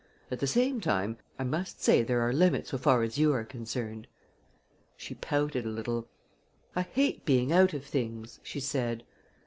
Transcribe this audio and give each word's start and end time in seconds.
At 0.31 0.39
the 0.39 0.47
same 0.47 0.81
time 0.81 1.19
I 1.37 1.43
must 1.43 1.83
say 1.83 2.01
there 2.01 2.21
are 2.27 2.33
limits 2.33 2.71
so 2.71 2.79
far 2.79 3.03
as 3.03 3.19
you 3.19 3.31
are 3.33 3.43
concerned." 3.43 4.07
She 4.97 5.13
pouted 5.13 5.63
a 5.63 5.69
little. 5.69 6.07
"I 6.75 6.81
hate 6.81 7.23
being 7.23 7.51
out 7.51 7.75
of 7.75 7.85
things," 7.85 8.39
she 8.41 8.59
said. 8.59 9.03